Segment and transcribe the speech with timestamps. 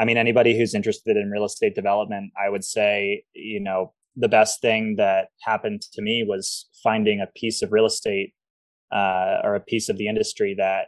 [0.00, 4.28] I mean, anybody who's interested in real estate development, I would say, you know, the
[4.28, 8.32] best thing that happened to me was finding a piece of real estate
[8.90, 10.86] uh, or a piece of the industry that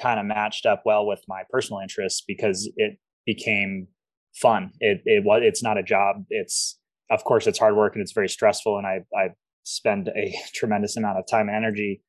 [0.00, 3.88] kind of matched up well with my personal interests because it became
[4.34, 4.70] fun.
[4.80, 6.24] It it was it's not a job.
[6.30, 6.78] It's
[7.10, 9.28] of course it's hard work and it's very stressful and I I
[9.64, 12.02] spend a tremendous amount of time and energy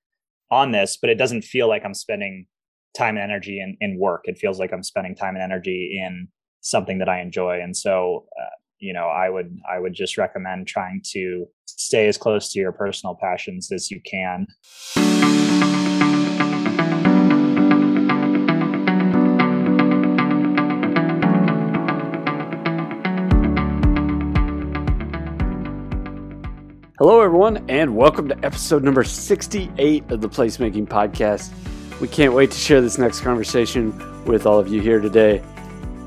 [0.50, 2.48] on this, but it doesn't feel like I'm spending
[2.98, 4.22] time and energy in, in work.
[4.24, 6.30] It feels like I'm spending time and energy in
[6.68, 7.62] something that I enjoy.
[7.62, 12.18] And so, uh, you know, I would I would just recommend trying to stay as
[12.18, 14.48] close to your personal passions as you can.
[27.00, 31.54] Hello, everyone, and welcome to episode number 68 of the Placemaking Podcast.
[32.02, 35.42] We can't wait to share this next conversation with all of you here today.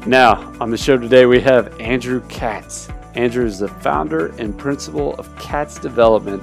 [0.06, 2.88] Now, on the show today, we have Andrew Katz.
[3.14, 6.42] Andrew is the founder and principal of Katz Development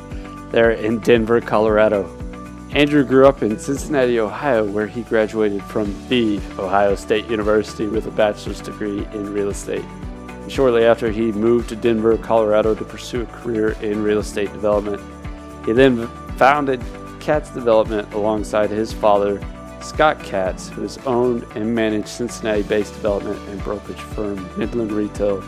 [0.52, 2.05] there in Denver, Colorado.
[2.72, 8.05] Andrew grew up in Cincinnati, Ohio, where he graduated from the Ohio State University with
[8.05, 9.86] a bachelor's degree in real estate.
[10.47, 15.02] Shortly after, he moved to Denver, Colorado to pursue a career in real estate development.
[15.66, 16.80] He then founded
[17.19, 19.42] Katz Development alongside his father,
[19.88, 25.41] Scott Katz, who has owned and managed Cincinnati based development and brokerage firm Midland Retail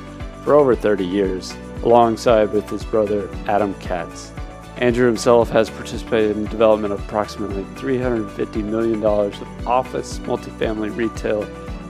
[0.44, 4.32] for over 30 years, alongside with his brother, Adam Katz.
[4.78, 11.44] Andrew himself has participated in development of approximately $350 million of office, multifamily, retail,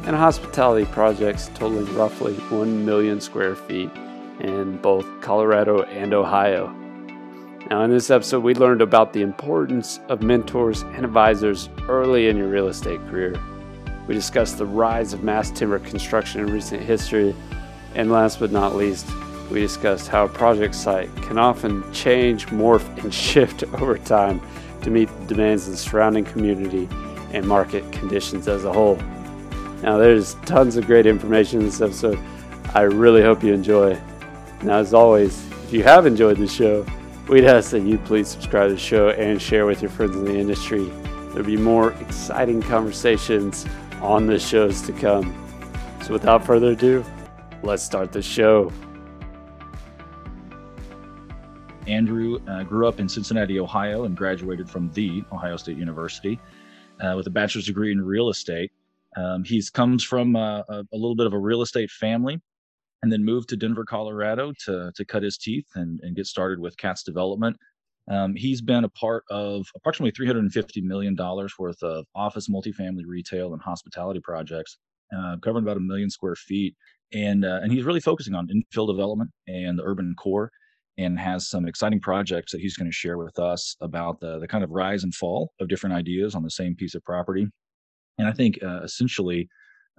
[0.05, 3.92] and hospitality projects totaling roughly 1 million square feet
[4.39, 6.75] in both Colorado and Ohio.
[7.70, 12.36] Now, in this episode, we learned about the importance of mentors and advisors early in
[12.36, 13.39] your real estate career.
[14.08, 17.36] We discussed the rise of mass timber construction in recent history.
[17.94, 19.08] And last but not least,
[19.52, 24.42] we discussed how a project site can often change, morph, and shift over time
[24.82, 26.89] to meet the demands of the surrounding community
[27.33, 28.95] and market conditions as a whole.
[29.83, 32.17] Now, there's tons of great information in this episode.
[32.73, 34.02] I really hope you enjoy.
[34.64, 36.83] Now, as always, if you have enjoyed the show,
[37.30, 40.26] we'd ask that you please subscribe to the show and share with your friends in
[40.26, 40.86] the industry.
[41.30, 43.67] There'll be more exciting conversations
[44.02, 45.36] on the shows to come.
[46.04, 47.06] So, without further ado,
[47.62, 48.72] let's start the show.
[51.86, 56.40] Andrew uh, grew up in Cincinnati, Ohio, and graduated from the Ohio State University
[57.00, 58.72] uh, with a bachelor's degree in real estate.
[59.16, 62.40] Um, he's comes from a, a, little bit of a real estate family,
[63.02, 66.60] and then moved to Denver, Colorado, to to cut his teeth and, and get started
[66.60, 67.55] with Katz Development.
[68.10, 73.54] Um, he's been a part of approximately 350 million dollars worth of office, multifamily, retail,
[73.54, 74.77] and hospitality projects,
[75.15, 76.76] uh, covering about a million square feet.
[77.14, 80.52] And uh, and he's really focusing on infill development and the urban core,
[80.98, 84.48] and has some exciting projects that he's going to share with us about the the
[84.48, 87.48] kind of rise and fall of different ideas on the same piece of property
[88.20, 89.49] and I think uh, essentially,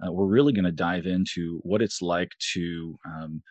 [0.05, 3.41] uh, we're really going to dive into what it's like to um,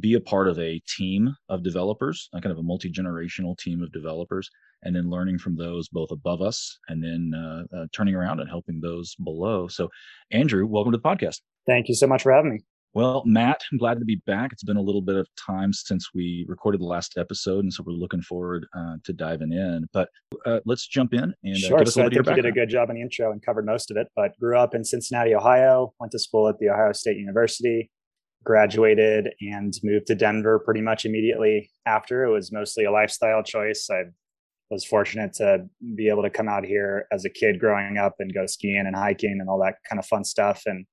[0.00, 3.82] be a part of a team of developers, a kind of a multi generational team
[3.82, 4.50] of developers,
[4.82, 8.48] and then learning from those both above us and then uh, uh, turning around and
[8.48, 9.68] helping those below.
[9.68, 9.88] So,
[10.30, 11.40] Andrew, welcome to the podcast.
[11.66, 12.60] Thank you so much for having me.
[12.94, 14.52] Well, Matt, I'm glad to be back.
[14.52, 17.84] It's been a little bit of time since we recorded the last episode, and so
[17.86, 19.86] we're looking forward uh, to diving in.
[19.92, 20.08] But
[20.46, 21.86] uh, let's jump in and uh, sure.
[21.86, 23.96] so I think you did a good job in the intro and covered most of
[23.98, 24.08] it.
[24.16, 25.92] But grew up in Cincinnati, Ohio.
[26.00, 27.90] Went to school at the Ohio State University.
[28.44, 32.24] Graduated and moved to Denver pretty much immediately after.
[32.24, 33.88] It was mostly a lifestyle choice.
[33.90, 34.04] I
[34.70, 38.32] was fortunate to be able to come out here as a kid growing up and
[38.32, 40.62] go skiing and hiking and all that kind of fun stuff.
[40.66, 40.86] And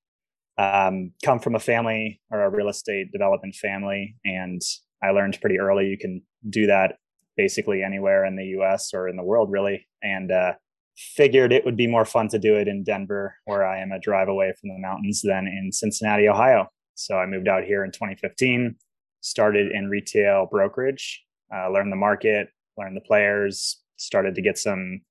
[0.58, 4.62] um, come from a family or a real estate development family, and
[5.04, 6.98] I learned pretty early you can do that
[7.38, 8.94] basically anywhere in the U.S.
[8.94, 9.86] or in the world, really.
[10.02, 10.54] And uh,
[10.96, 14.00] figured it would be more fun to do it in Denver, where I am a
[14.00, 16.70] drive away from the mountains, than in Cincinnati, Ohio.
[16.96, 18.76] So I moved out here in 2015,
[19.22, 25.02] started in retail brokerage, uh, learned the market, learned the players, started to get some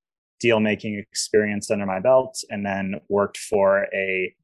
[0.40, 4.34] deal making experience under my belt, and then worked for a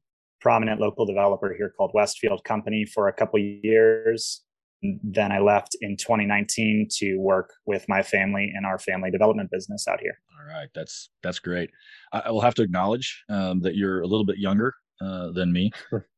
[0.41, 4.41] prominent local developer here called Westfield Company for a couple years.
[4.81, 9.87] Then I left in 2019 to work with my family in our family development business
[9.87, 10.17] out here.
[10.39, 11.69] All right, that's that's great.
[12.11, 15.53] I, I will have to acknowledge um, that you're a little bit younger uh, than
[15.53, 15.71] me,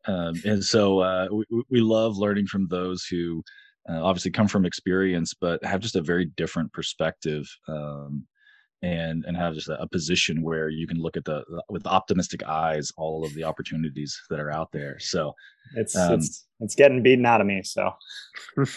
[0.08, 3.44] um, and so uh, we, we love learning from those who
[3.90, 8.26] uh, obviously come from experience, but have just a very different perspective um,
[8.84, 12.44] and and have just a, a position where you can look at the with optimistic
[12.44, 15.00] eyes all of the opportunities that are out there.
[15.00, 15.34] So
[15.76, 17.64] it's um, it's it's getting beaten out of me.
[17.64, 17.92] So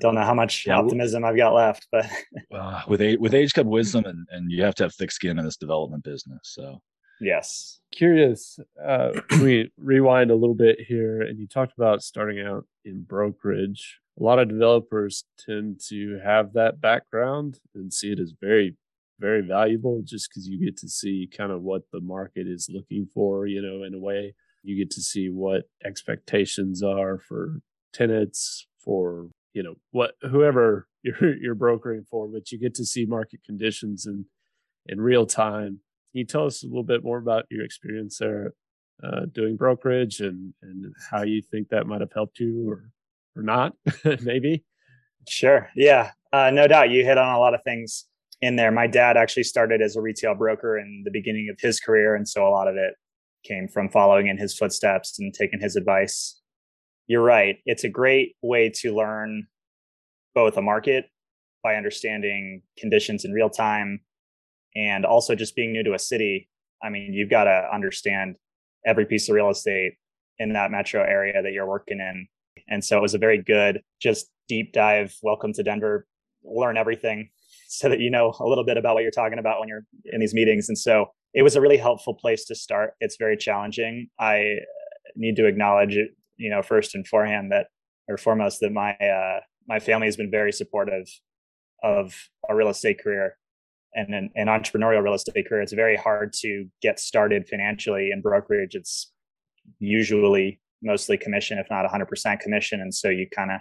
[0.00, 2.06] don't know how much yeah, optimism I've got left, but
[2.54, 5.38] uh, with age, with age comes wisdom, and and you have to have thick skin
[5.38, 6.40] in this development business.
[6.42, 6.82] So
[7.20, 8.58] yes, curious.
[8.82, 14.00] Uh, we rewind a little bit here, and you talked about starting out in brokerage.
[14.20, 18.74] A lot of developers tend to have that background and see it as very
[19.18, 23.06] very valuable just because you get to see kind of what the market is looking
[23.12, 24.34] for, you know, in a way.
[24.62, 27.60] You get to see what expectations are for
[27.92, 33.06] tenants, for, you know, what whoever you're you're brokering for, but you get to see
[33.06, 34.26] market conditions in
[34.86, 35.80] in real time.
[36.12, 38.52] Can you tell us a little bit more about your experience there
[39.02, 42.90] uh, doing brokerage and and how you think that might have helped you or
[43.36, 43.74] or not,
[44.22, 44.64] maybe?
[45.28, 45.68] Sure.
[45.76, 46.10] Yeah.
[46.32, 46.90] Uh, no doubt.
[46.90, 48.06] You hit on a lot of things
[48.40, 48.70] in there.
[48.70, 52.14] My dad actually started as a retail broker in the beginning of his career.
[52.14, 52.94] And so a lot of it
[53.44, 56.40] came from following in his footsteps and taking his advice.
[57.06, 57.56] You're right.
[57.64, 59.46] It's a great way to learn
[60.34, 61.06] both a market
[61.62, 64.00] by understanding conditions in real time
[64.74, 66.48] and also just being new to a city.
[66.82, 68.36] I mean, you've got to understand
[68.84, 69.94] every piece of real estate
[70.38, 72.28] in that metro area that you're working in.
[72.68, 75.14] And so it was a very good, just deep dive.
[75.22, 76.06] Welcome to Denver.
[76.44, 77.30] Learn everything
[77.68, 80.20] so that you know a little bit about what you're talking about when you're in
[80.20, 80.68] these meetings.
[80.68, 82.94] And so it was a really helpful place to start.
[83.00, 84.08] It's very challenging.
[84.18, 84.56] I
[85.16, 87.66] need to acknowledge it, you know, first and forehand that
[88.08, 91.08] or foremost that my uh, my family has been very supportive
[91.82, 92.14] of
[92.48, 93.36] a real estate career
[93.94, 95.62] and an, an entrepreneurial real estate career.
[95.62, 98.74] It's very hard to get started financially in brokerage.
[98.74, 99.12] It's
[99.78, 103.60] usually mostly commission, if not 100% commission, and so you kind of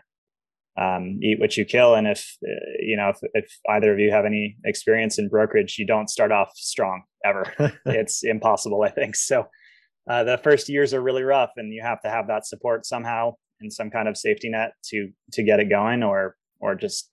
[0.77, 1.95] um, eat what you kill.
[1.95, 5.77] And if uh, you know if, if either of you have any experience in brokerage,
[5.77, 7.45] you don't start off strong ever.
[7.85, 9.15] it's impossible, I think.
[9.15, 9.47] So
[10.09, 13.33] uh, the first years are really rough, and you have to have that support somehow
[13.61, 17.09] and some kind of safety net to to get it going, or or just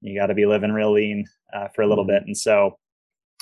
[0.00, 1.24] you got to be living real lean
[1.54, 2.14] uh, for a little mm-hmm.
[2.14, 2.22] bit.
[2.26, 2.78] And so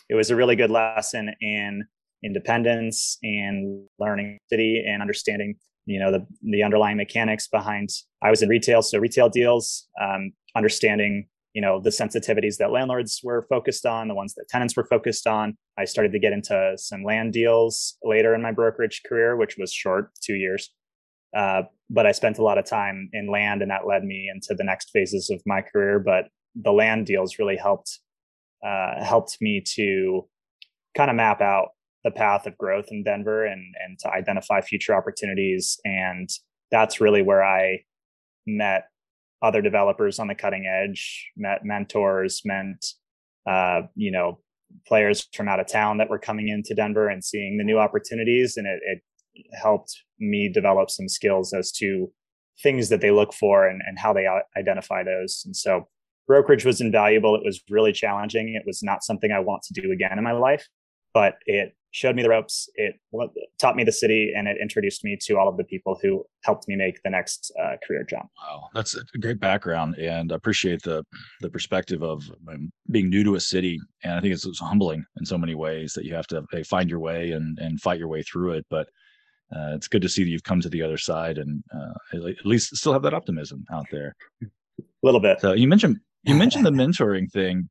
[0.08, 1.84] it was a really good lesson in
[2.22, 5.54] independence and learning city and understanding
[5.90, 7.88] you know the the underlying mechanics behind
[8.22, 13.20] i was in retail so retail deals um, understanding you know the sensitivities that landlords
[13.22, 15.56] were focused on the ones that tenants were focused on.
[15.78, 19.72] I started to get into some land deals later in my brokerage career which was
[19.72, 20.70] short two years.
[21.36, 24.52] Uh, but i spent a lot of time in land and that led me into
[24.54, 25.98] the next phases of my career.
[25.98, 27.98] But the land deals really helped
[28.64, 30.28] uh, helped me to
[30.94, 31.68] kind of map out
[32.04, 35.78] the path of growth in Denver and and to identify future opportunities.
[35.84, 36.28] And
[36.70, 37.80] that's really where I
[38.46, 38.84] met
[39.42, 42.84] other developers on the cutting edge, met mentors, meant
[43.48, 44.38] uh, you know
[44.86, 48.56] players from out of town that were coming into Denver and seeing the new opportunities,
[48.56, 49.02] and it, it
[49.60, 52.10] helped me develop some skills as to
[52.62, 54.26] things that they look for and, and how they
[54.56, 55.42] identify those.
[55.46, 55.88] And so
[56.26, 57.34] brokerage was invaluable.
[57.34, 58.54] It was really challenging.
[58.54, 60.68] It was not something I want to do again in my life,
[61.14, 62.68] but it showed me the ropes.
[62.74, 62.96] It
[63.58, 66.68] taught me the city, and it introduced me to all of the people who helped
[66.68, 68.28] me make the next uh, career jump.
[68.42, 71.04] Wow, that's a great background, and I appreciate the
[71.40, 73.78] the perspective of um, being new to a city.
[74.04, 76.62] And I think it's, it's, humbling in so many ways that you have to hey,
[76.62, 78.66] find your way and and fight your way through it.
[78.70, 78.88] But
[79.54, 82.46] uh, it's good to see that you've come to the other side, and uh, at
[82.46, 84.14] least still have that optimism out there.
[84.42, 84.46] A
[85.02, 85.40] little bit.
[85.40, 87.68] So you mentioned you mentioned the mentoring thing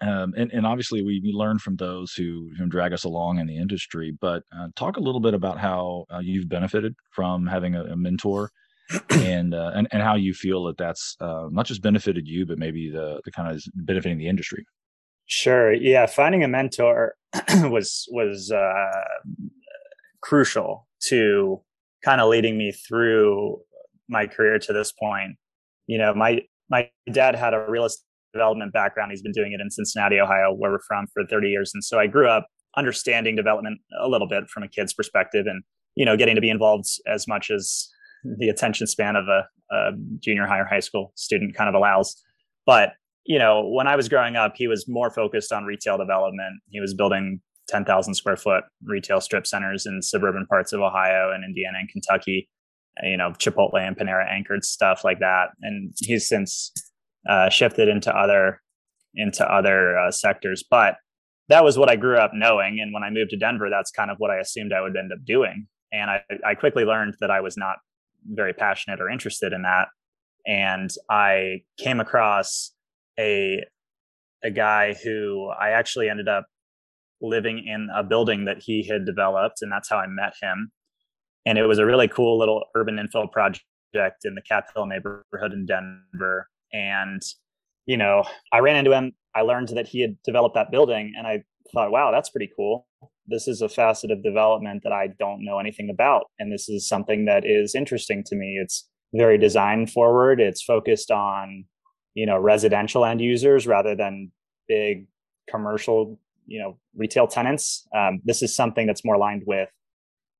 [0.00, 3.56] um, and, and obviously we, learn from those who, who drag us along in the
[3.56, 7.84] industry but uh, talk a little bit about how uh, you've benefited from having a,
[7.84, 8.50] a mentor
[9.10, 12.58] and, uh, and and how you feel that that's uh, not just benefited you but
[12.58, 14.64] maybe the, the kind of benefiting the industry.
[15.26, 15.72] Sure.
[15.72, 17.14] Yeah finding a mentor
[17.62, 19.04] was was uh,
[20.20, 21.60] crucial to
[22.04, 23.60] kind of leading me through
[24.08, 25.36] my career to this point.
[25.86, 29.10] You know my my dad had a real estate development background.
[29.10, 31.72] He's been doing it in Cincinnati, Ohio, where we're from for 30 years.
[31.74, 32.46] And so I grew up
[32.76, 35.62] understanding development a little bit from a kid's perspective and,
[35.96, 37.88] you know, getting to be involved as much as
[38.38, 42.22] the attention span of a, a junior high or high school student kind of allows.
[42.66, 42.92] But,
[43.24, 46.60] you know, when I was growing up, he was more focused on retail development.
[46.68, 51.44] He was building 10,000 square foot retail strip centers in suburban parts of Ohio and
[51.44, 52.48] Indiana and Kentucky,
[53.02, 55.50] you know, Chipotle and Panera anchored stuff like that.
[55.62, 56.72] And he's since
[57.28, 58.60] uh, shifted into other
[59.14, 60.64] into other uh, sectors.
[60.68, 60.96] But
[61.48, 64.10] that was what I grew up knowing, and when I moved to Denver, that's kind
[64.10, 65.66] of what I assumed I would end up doing.
[65.92, 67.78] And I, I quickly learned that I was not
[68.24, 69.88] very passionate or interested in that.
[70.46, 72.72] And I came across
[73.18, 73.64] a
[74.42, 76.46] a guy who I actually ended up
[77.20, 80.70] living in a building that he had developed, and that's how I met him.
[81.44, 83.64] And it was a really cool little urban infill project
[84.24, 86.48] in the Cap Hill neighborhood in Denver.
[86.72, 87.22] And,
[87.86, 89.12] you know, I ran into him.
[89.34, 92.86] I learned that he had developed that building, and I thought, wow, that's pretty cool.
[93.26, 96.24] This is a facet of development that I don't know anything about.
[96.38, 98.58] And this is something that is interesting to me.
[98.60, 100.40] It's very design forward.
[100.40, 101.64] It's focused on,
[102.14, 104.32] you know, residential end users rather than
[104.66, 105.06] big
[105.48, 107.86] commercial, you know, retail tenants.
[107.96, 109.68] Um, this is something that's more aligned with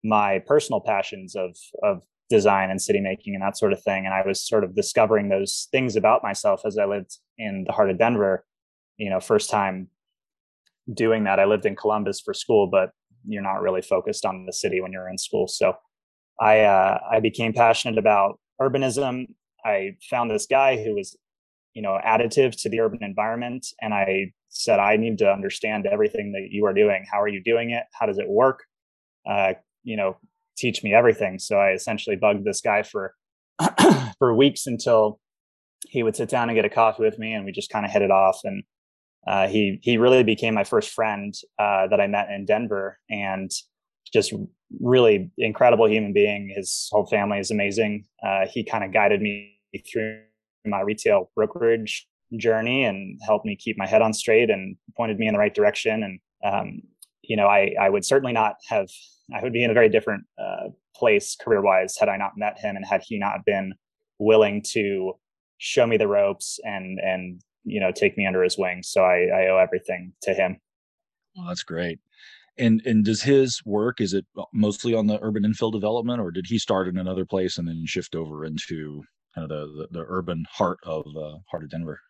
[0.03, 4.07] my personal passions of of design and city making and that sort of thing.
[4.07, 7.73] And I was sort of discovering those things about myself as I lived in the
[7.73, 8.45] heart of Denver.
[8.97, 9.89] You know, first time
[10.93, 11.41] doing that.
[11.41, 12.91] I lived in Columbus for school, but
[13.27, 15.49] you're not really focused on the city when you're in school.
[15.49, 15.75] So
[16.41, 19.27] I uh, I became passionate about urbanism.
[19.65, 21.17] I found this guy who was,
[21.75, 26.33] you know, additive to the urban environment, and I said, I need to understand everything
[26.33, 27.05] that you are doing.
[27.11, 27.85] How are you doing it?
[27.93, 28.65] How does it work?
[29.29, 30.17] Uh, you know,
[30.61, 31.39] teach me everything.
[31.39, 33.15] So I essentially bugged this guy for
[34.19, 35.21] for weeks until
[35.89, 37.91] he would sit down and get a coffee with me, and we just kind of
[37.91, 38.41] hit it off.
[38.45, 38.63] And
[39.27, 43.51] uh, he he really became my first friend uh, that I met in Denver, and
[44.13, 44.33] just
[44.81, 46.53] really incredible human being.
[46.55, 48.05] His whole family is amazing.
[48.25, 49.59] Uh, he kind of guided me
[49.91, 50.21] through
[50.67, 55.27] my retail brokerage journey and helped me keep my head on straight and pointed me
[55.27, 56.03] in the right direction.
[56.03, 56.83] And um,
[57.23, 58.89] you know, I I would certainly not have.
[59.35, 62.59] I would be in a very different uh, place career wise had I not met
[62.59, 63.75] him and had he not been
[64.19, 65.15] willing to
[65.59, 68.83] show me the ropes and and you know take me under his wing.
[68.83, 70.59] So I, I owe everything to him.
[71.37, 71.99] Well, that's great.
[72.59, 76.47] And and does his work is it mostly on the urban infill development, or did
[76.49, 79.03] he start in another place and then shift over into
[79.35, 82.01] kind of the the, the urban heart of uh, heart of Denver?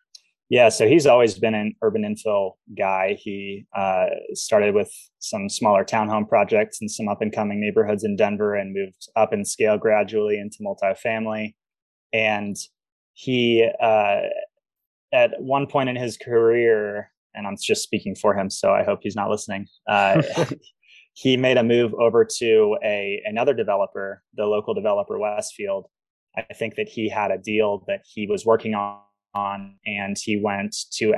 [0.51, 3.13] Yeah, so he's always been an urban infill guy.
[3.17, 8.17] He uh, started with some smaller townhome projects and some up and coming neighborhoods in
[8.17, 11.55] Denver, and moved up in scale gradually into multifamily.
[12.11, 12.57] And
[13.13, 14.23] he uh,
[15.13, 18.99] at one point in his career, and I'm just speaking for him, so I hope
[19.03, 19.67] he's not listening.
[19.87, 20.21] Uh,
[21.13, 25.87] he made a move over to a another developer, the local developer Westfield.
[26.35, 28.99] I think that he had a deal that he was working on,
[29.33, 31.13] on and he went to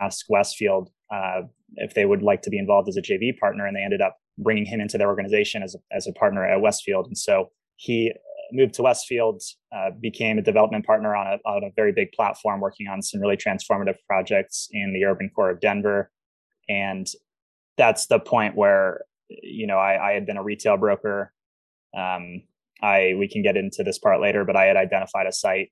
[0.00, 1.42] ask Westfield uh,
[1.76, 4.16] if they would like to be involved as a JV partner, and they ended up
[4.38, 7.06] bringing him into their organization as a, as a partner at Westfield.
[7.06, 8.12] And so he
[8.52, 9.42] moved to Westfield,
[9.74, 13.20] uh, became a development partner on a, on a very big platform, working on some
[13.20, 16.10] really transformative projects in the urban core of Denver.
[16.68, 17.06] And
[17.76, 21.32] that's the point where, you know, I, I had been a retail broker.
[21.96, 22.42] Um,
[22.82, 25.70] I we can get into this part later, but I had identified a site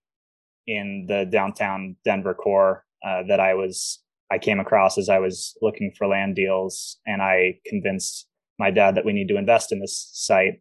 [0.68, 5.56] in the downtown Denver core uh, that I was I came across as I was
[5.62, 8.28] looking for land deals, and I convinced
[8.60, 10.60] my dad that we need to invest in this site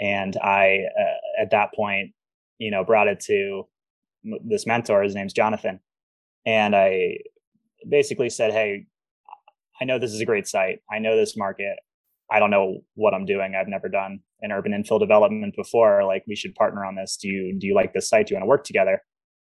[0.00, 2.12] and I uh, at that point,
[2.58, 3.64] you know, brought it to
[4.44, 5.02] this mentor.
[5.02, 5.80] His name's Jonathan,
[6.46, 7.18] and I
[7.88, 8.86] basically said, "Hey,
[9.80, 10.80] I know this is a great site.
[10.90, 11.76] I know this market.
[12.30, 13.54] I don't know what I'm doing.
[13.54, 16.04] I've never done an urban infill development before.
[16.04, 17.16] Like, we should partner on this.
[17.20, 18.26] Do you do you like this site?
[18.26, 19.02] Do you want to work together?"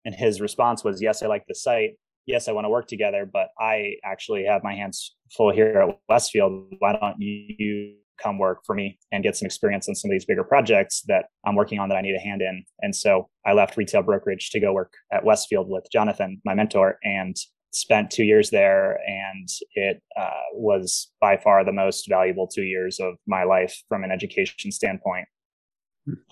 [0.05, 1.99] And his response was, "Yes, I like the site.
[2.27, 5.99] Yes, I want to work together, but I actually have my hands full here at
[6.09, 6.75] Westfield.
[6.79, 10.25] Why don't you come work for me and get some experience on some of these
[10.25, 12.65] bigger projects that I'm working on that I need a hand in.
[12.81, 16.99] And so I left retail brokerage to go work at Westfield with Jonathan, my mentor,
[17.03, 17.37] and
[17.73, 18.99] spent two years there.
[19.07, 24.05] And it uh, was by far the most valuable two years of my life from
[24.05, 25.27] an education standpoint.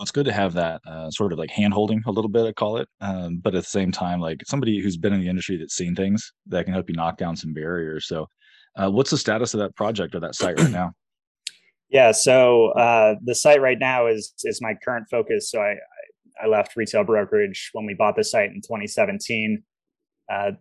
[0.00, 2.52] It's good to have that uh, sort of like hand holding a little bit, I
[2.52, 2.88] call it.
[3.00, 5.94] Um, but at the same time, like somebody who's been in the industry that's seen
[5.94, 8.06] things that can help you knock down some barriers.
[8.06, 8.26] So,
[8.76, 10.92] uh, what's the status of that project or that site right now?
[11.90, 15.50] Yeah, so uh, the site right now is is my current focus.
[15.50, 15.74] So I
[16.42, 19.62] I left retail brokerage when we bought the site in 2017.
[20.32, 20.52] Uh,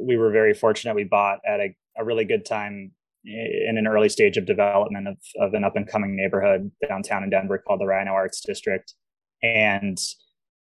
[0.00, 0.94] we were very fortunate.
[0.94, 2.90] We bought at a, a really good time
[3.26, 7.30] in an early stage of development of, of an up and coming neighborhood downtown in
[7.30, 8.94] Denver called the RiNo Arts District.
[9.42, 9.98] And,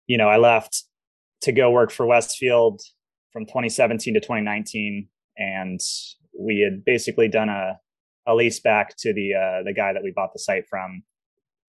[0.07, 0.83] you know, I left
[1.41, 2.81] to go work for Westfield
[3.31, 5.07] from 2017 to 2019.
[5.37, 5.79] And
[6.37, 7.79] we had basically done a,
[8.25, 11.03] a lease back to the uh, the guy that we bought the site from,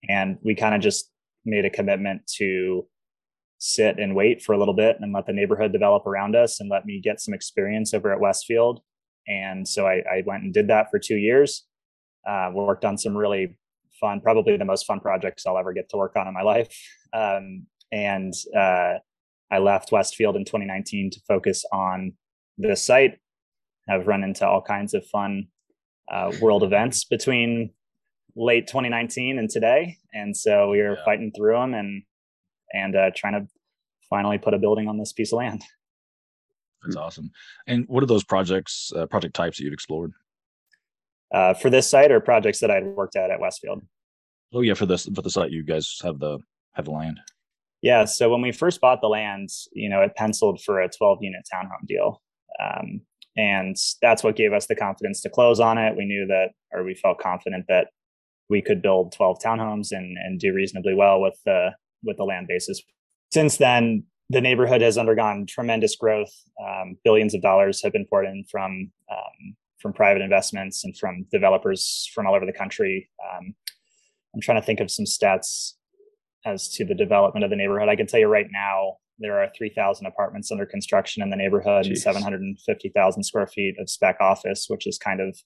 [0.09, 1.11] and we kind of just
[1.45, 2.85] made a commitment to
[3.59, 6.69] sit and wait for a little bit and let the neighborhood develop around us and
[6.69, 8.81] let me get some experience over at Westfield.
[9.29, 11.65] And so I, I went and did that for two years.
[12.27, 13.55] Uh, worked on some really
[13.99, 16.67] fun, probably the most fun projects I'll ever get to work on in my life.
[17.13, 18.95] Um, and uh,
[19.51, 22.13] I left Westfield in 2019 to focus on
[22.57, 23.19] the site
[23.89, 25.47] I've run into all kinds of fun
[26.11, 27.71] uh, world events between
[28.35, 31.05] late 2019 and today, and so we are yeah.
[31.05, 32.03] fighting through them and
[32.71, 33.47] and uh, trying to
[34.09, 35.63] finally put a building on this piece of land.
[36.83, 37.31] That's awesome.
[37.67, 40.13] And what are those projects, uh, project types that you've explored?
[41.33, 43.83] Uh, for this site or projects that I'd worked at at Westfield?
[44.53, 46.39] Oh yeah, for this for the site, you guys have the
[46.73, 47.19] have the land.
[47.81, 48.05] Yeah.
[48.05, 51.43] So when we first bought the land, you know, it penciled for a 12 unit
[51.53, 52.21] townhome deal.
[52.59, 53.01] Um,
[53.37, 55.95] and that's what gave us the confidence to close on it.
[55.95, 57.87] We knew that, or we felt confident that
[58.49, 61.69] we could build 12 townhomes and, and do reasonably well with the,
[62.03, 62.81] with the land basis.
[63.31, 66.31] Since then, the neighborhood has undergone tremendous growth.
[66.63, 71.25] Um, billions of dollars have been poured in from um, from private investments and from
[71.31, 73.09] developers from all over the country.
[73.23, 73.55] Um,
[74.33, 75.73] I'm trying to think of some stats
[76.45, 77.89] as to the development of the neighborhood.
[77.89, 81.85] I can tell you right now, there are 3,000 apartments under construction in the neighborhood
[81.85, 81.89] Jeez.
[81.89, 85.37] and 750,000 square feet of spec office, which is kind of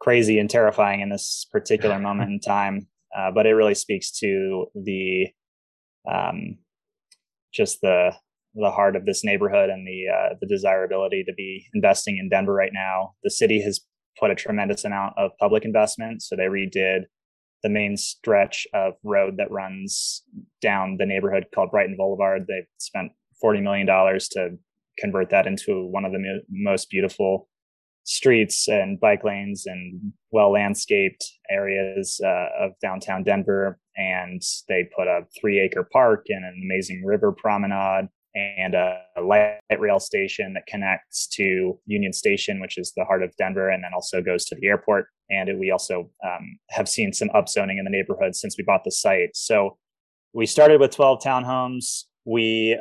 [0.00, 2.88] crazy and terrifying in this particular moment in time.
[3.16, 5.28] Uh, but it really speaks to the
[6.10, 6.58] um,
[7.54, 8.12] just the
[8.56, 12.54] the heart of this neighborhood and the uh, the desirability to be investing in Denver
[12.54, 13.14] right now.
[13.22, 13.80] The city has
[14.18, 17.02] put a tremendous amount of public investment, so they redid
[17.62, 20.22] the main stretch of road that runs
[20.60, 22.44] down the neighborhood called Brighton Boulevard.
[22.46, 24.50] They've spent $40 million to
[24.98, 27.48] convert that into one of the mo- most beautiful
[28.04, 33.78] streets and bike lanes and well landscaped areas uh, of downtown Denver.
[33.96, 39.60] And they put a three acre park and an amazing river promenade and a, light
[39.78, 43.92] rail station that connects to Union Station, which is the heart of Denver, and then
[43.94, 45.06] also goes to the airport.
[45.30, 48.90] And we also um, have seen some upzoning in the neighborhood since we bought the
[48.90, 49.30] site.
[49.34, 49.78] So
[50.32, 52.04] we started with 12 townhomes.
[52.24, 52.78] We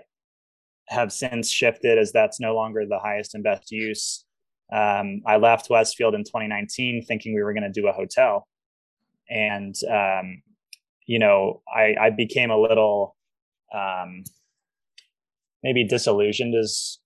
[0.89, 4.25] have since shifted as that's no longer the highest and best use.
[4.71, 8.47] Um, I left Westfield in 2019 thinking we were going to do a hotel.
[9.29, 10.41] And, um,
[11.05, 13.15] you know, I, I became a little,
[13.73, 14.23] um,
[15.61, 16.99] maybe disillusioned is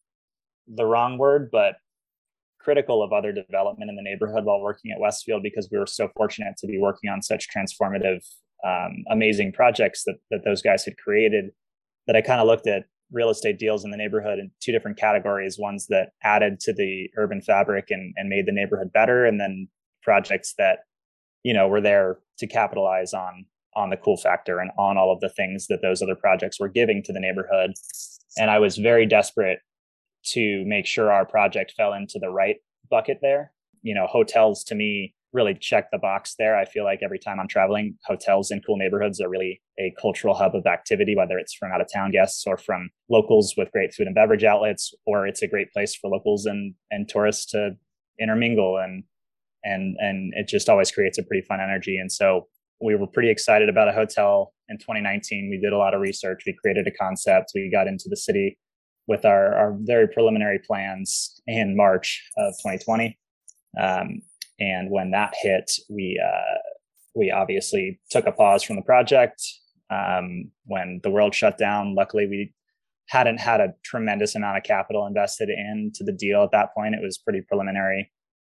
[0.67, 1.75] the wrong word, but
[2.59, 6.09] critical of other development in the neighborhood while working at Westfield because we were so
[6.17, 8.19] fortunate to be working on such transformative,
[8.65, 11.51] um, amazing projects that that those guys had created.
[12.07, 14.97] That I kind of looked at real estate deals in the neighborhood in two different
[14.97, 19.39] categories: ones that added to the urban fabric and and made the neighborhood better, and
[19.39, 19.69] then
[20.03, 20.79] projects that
[21.43, 23.45] you know were there to capitalize on
[23.77, 26.67] on the cool factor and on all of the things that those other projects were
[26.67, 27.71] giving to the neighborhood
[28.37, 29.59] and I was very desperate
[30.27, 32.57] to make sure our project fell into the right
[32.89, 33.51] bucket there.
[33.81, 36.57] You know, hotels to me really check the box there.
[36.57, 40.33] I feel like every time I'm traveling, hotels in cool neighborhoods are really a cultural
[40.33, 43.93] hub of activity, whether it's from out of town guests or from locals with great
[43.93, 47.71] food and beverage outlets, or it's a great place for locals and, and tourists to
[48.19, 49.03] intermingle and
[49.63, 51.97] and and it just always creates a pretty fun energy.
[51.97, 52.47] And so
[52.81, 55.49] we were pretty excited about a hotel in 2019.
[55.49, 56.43] We did a lot of research.
[56.45, 57.51] We created a concept.
[57.55, 58.57] We got into the city
[59.07, 63.17] with our, our very preliminary plans in March of 2020.
[63.79, 64.21] Um,
[64.59, 66.57] and when that hit, we uh,
[67.15, 69.41] we obviously took a pause from the project.
[69.89, 72.53] Um, when the world shut down, luckily we
[73.07, 76.93] hadn't had a tremendous amount of capital invested into the deal at that point.
[76.93, 78.11] It was pretty preliminary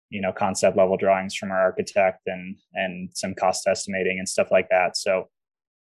[0.09, 4.47] you know concept level drawings from our architect and and some cost estimating and stuff
[4.51, 4.97] like that.
[4.97, 5.29] So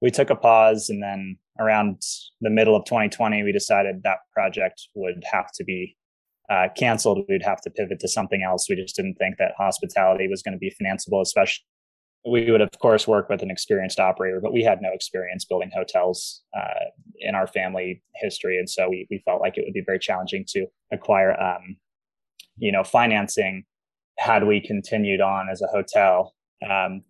[0.01, 2.03] we took a pause and then around
[2.41, 5.97] the middle of 2020 we decided that project would have to be
[6.51, 7.25] uh, canceled.
[7.29, 8.69] We'd have to pivot to something else.
[8.69, 11.65] We just didn't think that hospitality was going to be financeable especially
[12.25, 15.73] we would of course work with an experienced operator but we had no experience building
[15.75, 16.85] hotels uh,
[17.19, 18.59] in our family history.
[18.59, 21.77] And so we, we felt like it would be very challenging to acquire um,
[22.59, 23.65] you know financing
[24.19, 26.35] had we continued on as a hotel.
[26.69, 27.03] Um,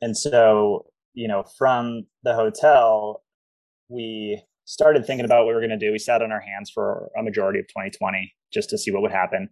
[0.00, 3.22] and so, you know, from the hotel,
[3.88, 5.92] we started thinking about what we were going to do.
[5.92, 9.12] We sat on our hands for a majority of 2020 just to see what would
[9.12, 9.48] happen.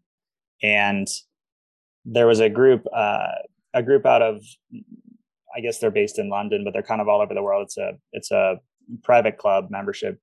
[0.62, 1.06] And
[2.04, 3.28] there was a group, uh,
[3.72, 4.42] a group out of,
[5.56, 7.64] I guess they're based in London, but they're kind of all over the world.
[7.66, 8.56] It's a, it's a
[9.02, 10.18] private club membership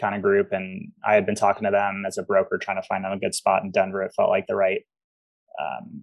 [0.00, 0.48] kind of group.
[0.52, 3.18] And I had been talking to them as a broker, trying to find them a
[3.18, 4.02] good spot in Denver.
[4.02, 4.80] It felt like the right,
[5.60, 6.02] um,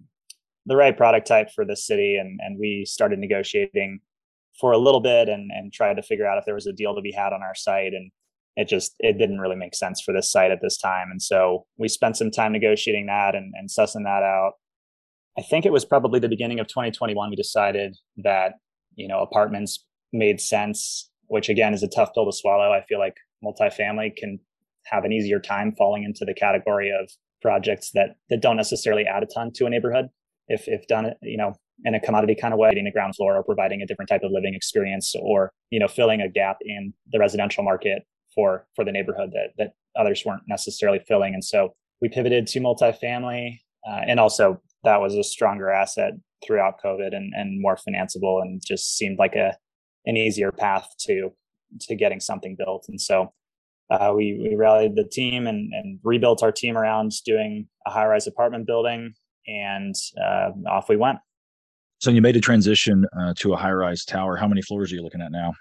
[0.66, 4.00] the right product type for the city and and we started negotiating
[4.60, 6.94] for a little bit and and tried to figure out if there was a deal
[6.94, 8.10] to be had on our site and
[8.56, 11.08] it just it didn't really make sense for this site at this time.
[11.10, 14.52] And so we spent some time negotiating that and, and sussing that out.
[15.38, 18.54] I think it was probably the beginning of 2021 we decided that
[18.94, 22.72] you know apartments made sense which again is a tough pill to swallow.
[22.72, 24.38] I feel like multifamily can
[24.84, 29.22] have an easier time falling into the category of projects that that don't necessarily add
[29.22, 30.08] a ton to a neighborhood
[30.52, 33.36] if if done you know in a commodity kind of way in the ground floor
[33.36, 36.92] or providing a different type of living experience or you know filling a gap in
[37.12, 38.02] the residential market
[38.34, 41.34] for for the neighborhood that that others weren't necessarily filling.
[41.34, 46.12] And so we pivoted to multifamily uh, and also that was a stronger asset
[46.44, 49.56] throughout covid and and more financeable and just seemed like a
[50.06, 51.30] an easier path to
[51.80, 52.86] to getting something built.
[52.88, 53.32] And so
[53.90, 58.06] uh, we, we rallied the team and, and rebuilt our team around doing a high
[58.06, 59.14] rise apartment building,
[59.46, 61.18] and uh, off we went.
[62.00, 64.36] So you made a transition uh, to a high rise tower.
[64.36, 65.52] How many floors are you looking at now?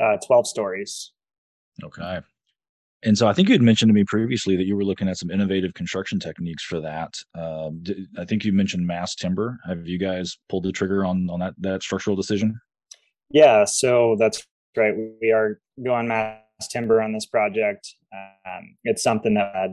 [0.00, 1.12] Uh, 12 stories.
[1.82, 2.20] Okay.
[3.02, 5.16] And so I think you had mentioned to me previously that you were looking at
[5.16, 7.14] some innovative construction techniques for that.
[7.34, 7.82] Um,
[8.18, 9.58] I think you mentioned mass timber.
[9.66, 12.60] Have you guys pulled the trigger on on that that structural decision?
[13.30, 14.94] Yeah, so that's right.
[15.20, 17.94] We are going mass timber on this project.
[18.12, 19.70] Um, it's something that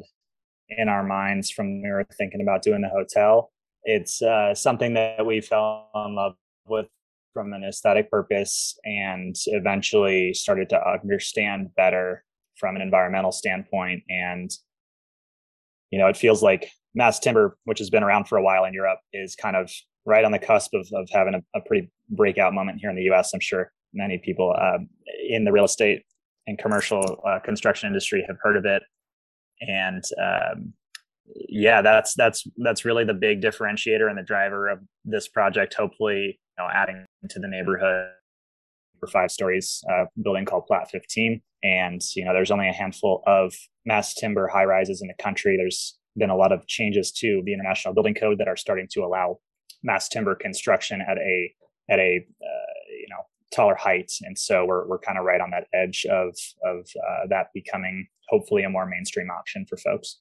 [0.69, 3.51] in our minds from we were thinking about doing the hotel.
[3.83, 6.35] It's uh, something that we fell in love
[6.67, 6.87] with
[7.33, 12.23] from an aesthetic purpose and eventually started to understand better
[12.55, 14.03] from an environmental standpoint.
[14.09, 14.51] And,
[15.91, 18.73] you know, it feels like mass timber, which has been around for a while in
[18.73, 19.71] Europe, is kind of
[20.05, 23.09] right on the cusp of, of having a, a pretty breakout moment here in the
[23.11, 23.33] US.
[23.33, 24.79] I'm sure many people uh,
[25.29, 26.03] in the real estate
[26.47, 28.81] and commercial uh, construction industry have heard of it.
[29.61, 30.73] And um,
[31.49, 35.73] yeah, that's that's that's really the big differentiator and the driver of this project.
[35.73, 38.11] Hopefully, you know, adding to the neighborhood
[38.99, 41.41] for five stories, uh, building called Platte 15.
[41.63, 43.53] And you know, there's only a handful of
[43.85, 45.57] mass timber high rises in the country.
[45.57, 49.01] There's been a lot of changes to the International Building Code that are starting to
[49.01, 49.37] allow
[49.83, 51.53] mass timber construction at a
[51.89, 55.51] at a uh, you know taller height, and so we're we're kind of right on
[55.51, 60.19] that edge of of uh, that becoming hopefully a more mainstream option for folks.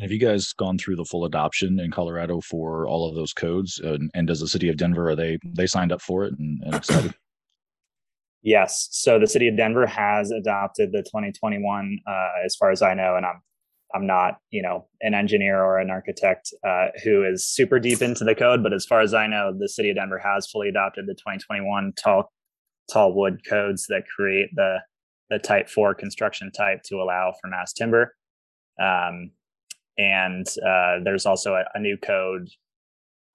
[0.00, 3.78] Have you guys gone through the full adoption in Colorado for all of those codes?
[3.78, 6.62] And, and does the city of Denver are they they signed up for it and,
[6.64, 7.14] and excited?
[8.42, 12.94] yes, so the city of Denver has adopted the 2021, uh, as far as I
[12.94, 13.42] know, and I'm
[13.94, 18.24] I'm not, you know, an engineer or an architect uh, who is super deep into
[18.24, 21.06] the code, but as far as I know, the city of Denver has fully adopted
[21.06, 22.32] the 2021 tall
[22.90, 24.78] tall wood codes that create the
[25.30, 28.14] the Type Four construction type to allow for mass timber.
[28.80, 29.30] Um,
[29.96, 32.48] and uh, there's also a, a new code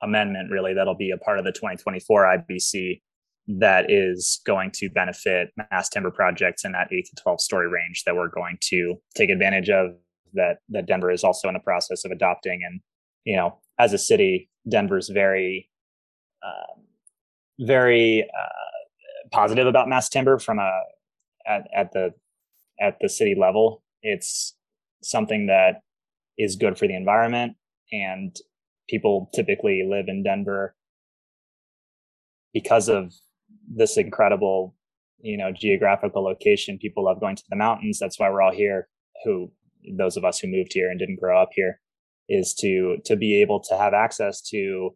[0.04, 3.02] amendment, really, that'll be a part of the 2024 IBC
[3.48, 8.04] that is going to benefit mass timber projects in that eight to 12 story range
[8.06, 9.92] that we're going to take advantage of
[10.34, 12.62] that that Denver is also in the process of adopting.
[12.66, 12.82] And
[13.24, 15.70] you know, as a city, Denver's very,
[16.46, 16.80] uh,
[17.60, 20.82] very uh, positive about mass timber from a
[21.48, 22.14] at, at the
[22.80, 23.84] at the city level.
[24.02, 24.56] It's
[25.04, 25.82] something that
[26.38, 27.56] is good for the environment,
[27.92, 28.36] and
[28.90, 30.76] people typically live in Denver
[32.54, 33.14] because of
[33.70, 34.76] this incredible
[35.20, 38.88] you know geographical location people love going to the mountains that's why we're all here
[39.24, 39.52] who
[39.98, 41.80] those of us who moved here and didn't grow up here
[42.30, 44.96] is to to be able to have access to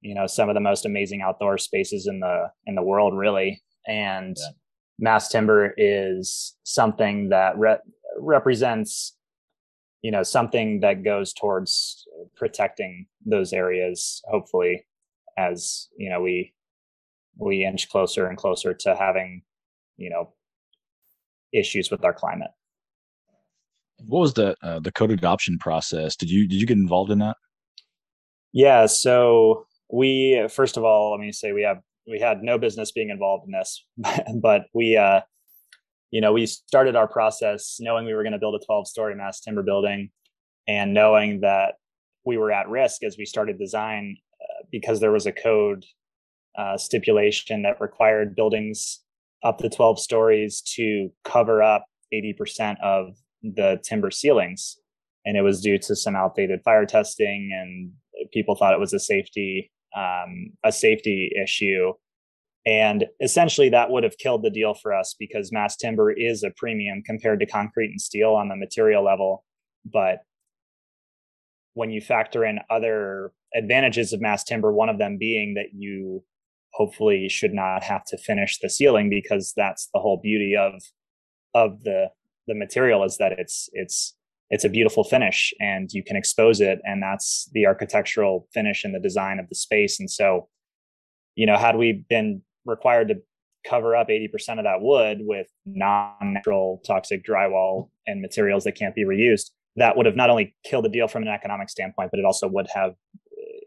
[0.00, 3.62] you know some of the most amazing outdoor spaces in the in the world really
[3.86, 4.50] and yeah.
[4.98, 7.78] mass timber is something that re-
[8.20, 9.16] represents
[10.02, 14.86] you know something that goes towards protecting those areas hopefully
[15.36, 16.52] as you know we
[17.36, 19.42] we inch closer and closer to having
[19.96, 20.32] you know
[21.52, 22.50] issues with our climate
[24.06, 26.16] what was the uh, the code adoption process?
[26.16, 27.36] Did you did you get involved in that?
[28.52, 28.86] Yeah.
[28.86, 33.10] So we first of all, let me say we have we had no business being
[33.10, 33.84] involved in this,
[34.40, 35.20] but we uh,
[36.10, 39.14] you know we started our process knowing we were going to build a 12 story
[39.14, 40.10] mass timber building,
[40.66, 41.74] and knowing that
[42.24, 45.84] we were at risk as we started design uh, because there was a code
[46.56, 49.00] uh, stipulation that required buildings
[49.42, 54.78] up to 12 stories to cover up 80% of the timber ceilings
[55.24, 57.92] and it was due to some outdated fire testing and
[58.32, 61.92] people thought it was a safety um, a safety issue.
[62.66, 66.50] And essentially that would have killed the deal for us because mass timber is a
[66.56, 69.44] premium compared to concrete and steel on the material level.
[69.90, 70.18] But
[71.74, 76.22] when you factor in other advantages of mass timber one of them being that you
[76.72, 80.74] hopefully should not have to finish the ceiling because that's the whole beauty of
[81.54, 82.08] of the
[82.48, 84.16] the material is that it's it's
[84.50, 88.94] it's a beautiful finish and you can expose it and that's the architectural finish and
[88.94, 90.48] the design of the space and so
[91.36, 93.14] you know had we been required to
[93.68, 99.04] cover up 80% of that wood with non-natural toxic drywall and materials that can't be
[99.04, 102.24] reused that would have not only killed the deal from an economic standpoint, but it
[102.24, 102.94] also would have,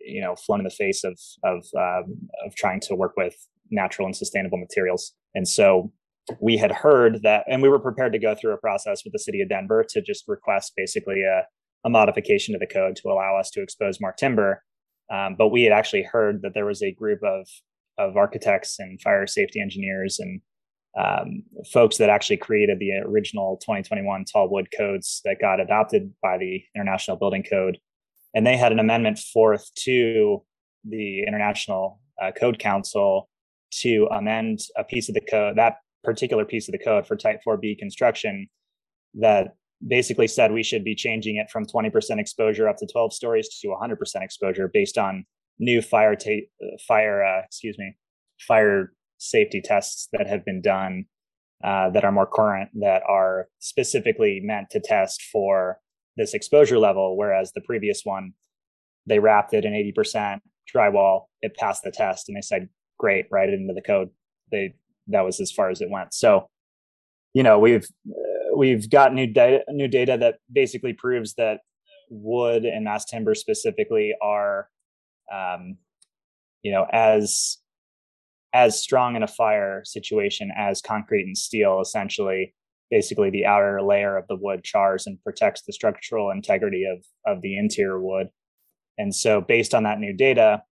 [0.02, 3.36] you know, flown in the face of of um, of trying to work with
[3.72, 5.14] natural and sustainable materials.
[5.34, 5.92] And so
[6.40, 9.20] we had heard that, and we were prepared to go through a process with the
[9.20, 11.46] city of Denver to just request basically a,
[11.86, 14.64] a modification to the code to allow us to expose more timber.
[15.12, 17.48] Um, but we had actually heard that there was a group of
[17.98, 20.42] of architects and fire safety engineers and
[20.98, 26.38] um, folks that actually created the original 2021 tall wood codes that got adopted by
[26.38, 27.78] the International Building Code.
[28.34, 30.44] And they had an amendment forth to
[30.84, 33.30] the International uh, Code Council
[33.72, 37.42] to amend a piece of the code, that particular piece of the code for Type
[37.46, 38.48] 4B construction,
[39.16, 43.50] that basically said we should be changing it from 20% exposure up to 12 stories
[43.60, 45.26] to 100% exposure based on
[45.60, 46.48] new fire ta-
[46.88, 47.96] fire uh, excuse me
[48.40, 51.06] fire safety tests that have been done
[51.64, 55.80] uh, that are more current that are specifically meant to test for
[56.16, 58.34] this exposure level whereas the previous one
[59.08, 60.40] they wrapped it in 80%
[60.74, 62.70] drywall it passed the test and they said
[63.02, 64.10] great write it into the code.
[64.52, 64.76] They
[65.08, 66.14] that was as far as it went.
[66.14, 66.48] So
[67.34, 71.62] you know we've uh, we've got new data new data that basically proves that
[72.10, 74.68] wood and mass timber specifically are
[75.34, 75.78] um,
[76.64, 77.58] you know as
[78.54, 82.54] as strong in a fire situation as concrete and steel essentially.
[82.90, 87.42] Basically the outer layer of the wood chars and protects the structural integrity of of
[87.42, 88.28] the interior wood.
[88.98, 90.64] And so based on that new data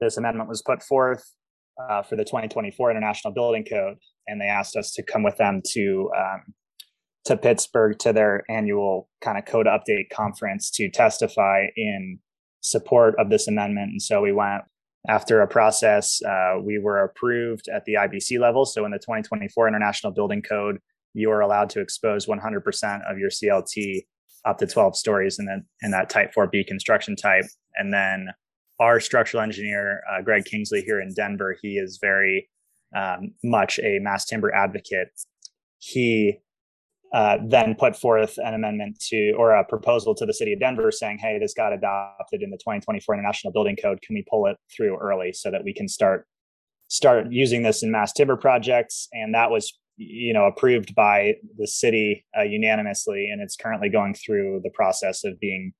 [0.00, 1.32] this amendment was put forth
[1.78, 5.62] uh, for the 2024 international building code and they asked us to come with them
[5.64, 6.42] to um,
[7.24, 12.18] to pittsburgh to their annual kind of code update conference to testify in
[12.60, 14.62] support of this amendment and so we went
[15.06, 18.66] after a process, uh, we were approved at the IBC level.
[18.66, 20.78] So in the 2024 International Building Code,
[21.14, 24.02] you are allowed to expose 100% of your CLT
[24.44, 27.46] up to 12 stories in, the, in that Type 4B construction type.
[27.76, 28.28] And then
[28.80, 32.48] our structural engineer, uh, Greg Kingsley here in Denver, he is very
[32.96, 35.08] um, much a mass timber advocate.
[35.78, 36.38] He
[37.12, 40.90] uh, then put forth an amendment to or a proposal to the city of Denver
[40.90, 44.00] saying, hey, this got adopted in the 2024 International Building Code.
[44.02, 46.26] Can we pull it through early so that we can start
[46.90, 49.08] start using this in mass timber projects?
[49.12, 54.14] And that was you know approved by the city uh, unanimously, and it's currently going
[54.14, 55.72] through the process of being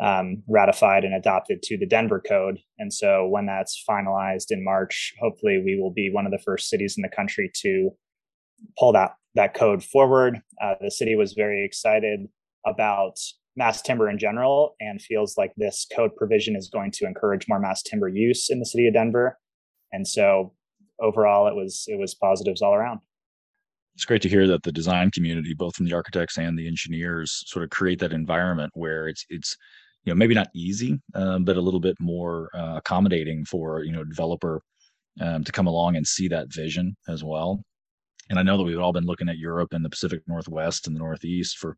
[0.00, 2.58] um, ratified and adopted to the Denver Code.
[2.78, 6.68] And so when that's finalized in March, hopefully we will be one of the first
[6.68, 7.90] cities in the country to
[8.78, 10.40] pull that that code forward.
[10.62, 12.26] Uh, the city was very excited
[12.66, 13.18] about
[13.54, 17.60] mass timber in general and feels like this code provision is going to encourage more
[17.60, 19.38] mass timber use in the city of Denver.
[19.92, 20.54] And so
[21.00, 23.00] overall it was it was positives all around.
[23.94, 27.42] It's great to hear that the design community, both from the architects and the engineers,
[27.46, 29.56] sort of create that environment where it's it's
[30.06, 33.92] you know maybe not easy, um, but a little bit more uh, accommodating for you
[33.92, 34.62] know developer
[35.20, 37.62] um, to come along and see that vision as well.
[38.30, 40.96] And I know that we've all been looking at Europe and the Pacific Northwest and
[40.96, 41.76] the Northeast for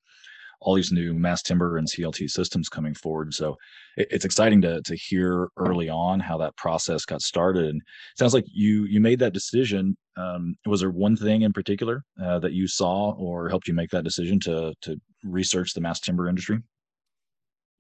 [0.61, 3.33] all these new mass timber and CLT systems coming forward.
[3.33, 3.57] So
[3.97, 7.67] it, it's exciting to to hear early on how that process got started.
[7.67, 7.81] And
[8.19, 9.97] sounds like you you made that decision.
[10.19, 13.91] Um, was there one thing in particular uh, that you saw or helped you make
[13.91, 16.59] that decision to to research the mass timber industry?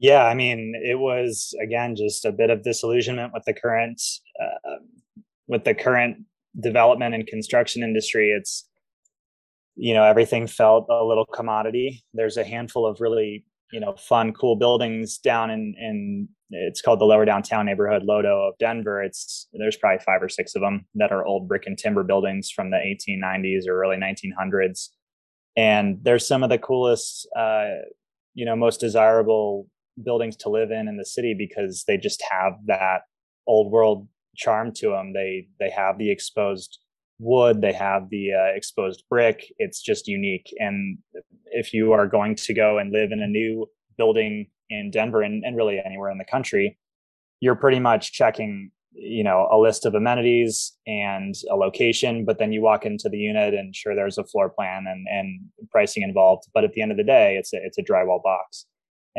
[0.00, 4.00] Yeah, I mean, it was again just a bit of disillusionment with the current
[4.40, 4.76] uh,
[5.48, 6.18] with the current
[6.60, 8.68] development and construction industry, it's
[9.76, 12.04] you know everything felt a little commodity.
[12.14, 17.00] There's a handful of really you know fun, cool buildings down in in it's called
[17.00, 19.02] the Lower Downtown neighborhood LoDo of Denver.
[19.02, 22.50] It's there's probably five or six of them that are old brick and timber buildings
[22.50, 24.88] from the 1890s or early 1900s,
[25.56, 27.68] and there's some of the coolest, uh,
[28.34, 29.66] you know, most desirable
[30.04, 33.02] buildings to live in in the city because they just have that
[33.46, 35.12] old world charm to them.
[35.12, 36.78] They they have the exposed
[37.18, 39.52] wood, they have the uh, exposed brick.
[39.58, 40.52] It's just unique.
[40.58, 40.98] And
[41.46, 45.42] if you are going to go and live in a new building in Denver and,
[45.44, 46.78] and really anywhere in the country,
[47.40, 52.52] you're pretty much checking you know a list of amenities and a location but then
[52.52, 56.44] you walk into the unit and sure there's a floor plan and and pricing involved
[56.54, 58.66] but at the end of the day it's a, it's a drywall box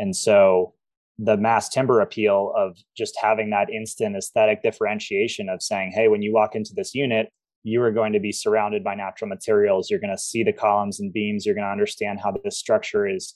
[0.00, 0.72] and so
[1.18, 6.22] the mass timber appeal of just having that instant aesthetic differentiation of saying, hey, when
[6.22, 7.28] you walk into this unit,
[7.64, 9.90] you are going to be surrounded by natural materials.
[9.90, 11.44] You're going to see the columns and beams.
[11.44, 13.34] You're going to understand how this structure is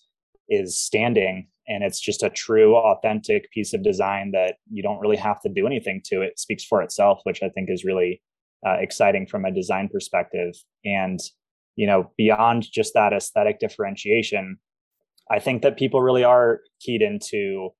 [0.48, 5.16] is standing, and it's just a true, authentic piece of design that you don't really
[5.16, 6.22] have to do anything to.
[6.22, 8.22] It speaks for itself, which I think is really
[8.66, 10.55] uh, exciting from a design perspective.
[10.85, 11.20] And
[11.77, 14.59] you know, beyond just that aesthetic differentiation,
[15.30, 17.70] I think that people really are keyed into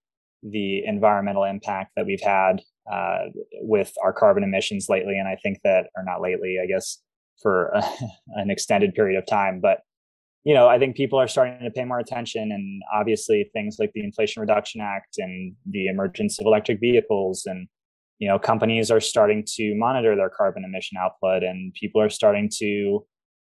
[0.43, 3.27] the environmental impact that we've had uh,
[3.63, 5.19] with our carbon emissions lately.
[5.19, 7.01] And I think that, or not lately, I guess,
[7.43, 7.83] for a,
[8.37, 9.61] an extended period of time.
[9.61, 9.81] But
[10.45, 13.93] you know, I think people are starting to pay more attention, and obviously things like
[13.95, 17.67] the Inflation Reduction Act and the emergence of electric vehicles, and
[18.19, 22.51] you know, companies are starting to monitor their carbon emission output, and people are starting
[22.59, 23.05] to,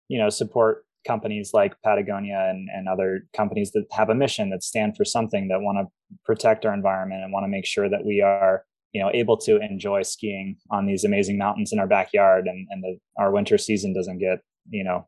[0.09, 4.63] you know, support companies like Patagonia and, and other companies that have a mission that
[4.63, 8.05] stand for something that want to protect our environment and want to make sure that
[8.05, 12.47] we are you know able to enjoy skiing on these amazing mountains in our backyard
[12.47, 15.07] and and the, our winter season doesn't get you know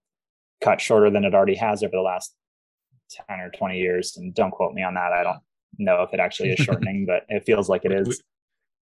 [0.62, 2.34] cut shorter than it already has over the last
[3.28, 4.16] 10 or 20 years.
[4.16, 5.12] And don't quote me on that.
[5.12, 5.40] I don't
[5.78, 8.08] know if it actually is shortening but it feels like it is.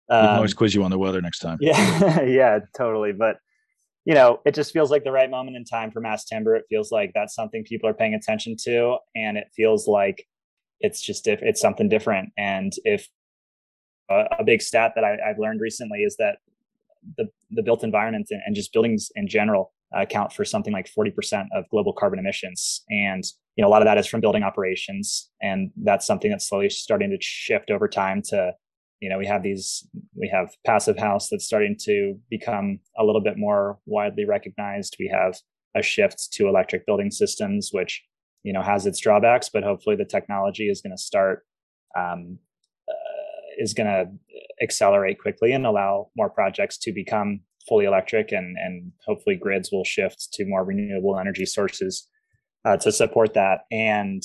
[0.10, 1.58] we, um, can always quiz you on the weather next time.
[1.62, 3.13] yeah yeah totally.
[3.13, 3.38] But
[4.10, 6.56] you know it just feels like the right moment in time for mass timber.
[6.56, 10.26] It feels like that's something people are paying attention to and it feels like
[10.80, 12.30] it's just if it's something different.
[12.36, 13.08] And if
[14.10, 16.39] a, big stat that I, have learned recently is that
[17.17, 20.89] the the built environment and, and just buildings in general uh, account for something like
[20.91, 22.84] 40% of global carbon emissions.
[22.89, 23.24] And
[23.58, 26.72] you know a lot of that is from building operations and that's something that's slowly
[26.72, 28.54] starting to shift over time to
[29.01, 33.21] you know we have these we have passive house that's starting to become a little
[33.21, 34.95] bit more widely recognized.
[34.99, 35.38] We have
[35.75, 38.03] a shift to electric building systems which
[38.43, 41.45] you know has its drawbacks but hopefully the technology is going to start
[41.97, 42.39] um,
[43.59, 44.09] is going to
[44.63, 49.83] accelerate quickly and allow more projects to become fully electric and and hopefully grids will
[49.83, 52.07] shift to more renewable energy sources
[52.65, 53.62] uh, to support that.
[53.71, 54.23] And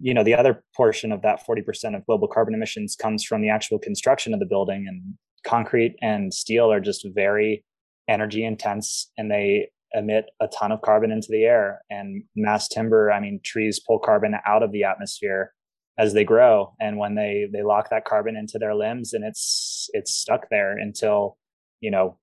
[0.00, 3.50] you know the other portion of that 40% of global carbon emissions comes from the
[3.50, 7.64] actual construction of the building and concrete and steel are just very
[8.08, 13.10] energy intense and they emit a ton of carbon into the air and mass timber
[13.10, 15.52] i mean trees pull carbon out of the atmosphere
[15.98, 19.90] as they grow and when they they lock that carbon into their limbs and it's
[19.92, 21.36] it's stuck there until
[21.80, 22.16] you know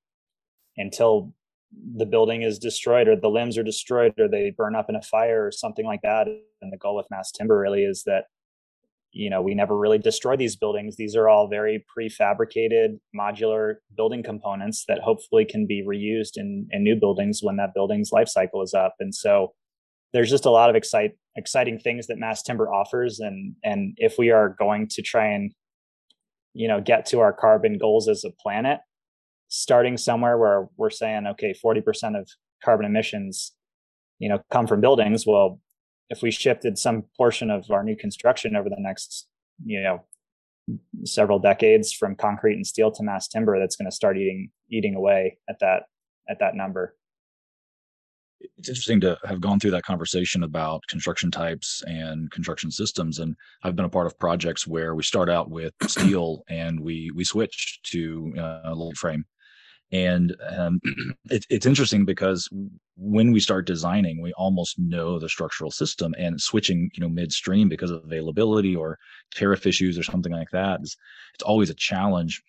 [0.77, 1.33] until
[1.71, 5.01] the building is destroyed or the limbs are destroyed or they burn up in a
[5.01, 6.27] fire or something like that.
[6.27, 8.25] And the goal with mass timber really is that
[9.11, 10.95] you know we never really destroy these buildings.
[10.95, 16.83] These are all very prefabricated modular building components that hopefully can be reused in, in
[16.83, 18.95] new buildings when that building's life cycle is up.
[18.99, 19.53] And so
[20.13, 23.19] there's just a lot of excite, exciting things that mass timber offers.
[23.19, 25.51] And and if we are going to try and
[26.53, 28.79] you know get to our carbon goals as a planet
[29.47, 32.29] starting somewhere where we're saying okay 40% of
[32.63, 33.53] carbon emissions
[34.19, 35.25] you know come from buildings.
[35.25, 35.59] Well
[36.09, 39.27] if we shifted some portion of our new construction over the next
[39.65, 40.03] you know
[41.05, 44.95] several decades from concrete and steel to mass timber that's going to start eating eating
[44.95, 45.83] away at that
[46.29, 46.95] at that number.
[48.57, 53.35] It's interesting to have gone through that conversation about construction types and construction systems and
[53.63, 57.23] i've been a part of projects where we start out with steel and we we
[57.23, 59.25] switch to uh, light frame
[59.91, 60.79] and um,
[61.29, 62.49] it, it's interesting because
[62.95, 67.69] when we start designing we almost know the structural system and switching you know midstream
[67.69, 68.97] because of availability or
[69.33, 70.95] tariff issues or something like that is
[71.33, 72.41] it's always a challenge.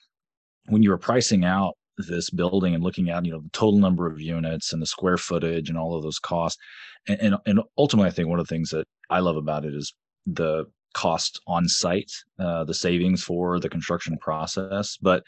[0.66, 4.20] When you're pricing out this building and looking at you know the total number of
[4.20, 6.60] units and the square footage and all of those costs
[7.08, 9.74] and, and, and ultimately i think one of the things that i love about it
[9.74, 9.92] is
[10.24, 14.96] the cost on site uh, the savings for the construction process.
[15.00, 15.22] But